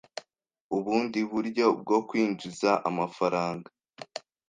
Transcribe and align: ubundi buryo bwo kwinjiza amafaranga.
ubundi 0.77 1.19
buryo 1.31 1.65
bwo 1.81 1.97
kwinjiza 2.07 2.71
amafaranga. 2.89 3.69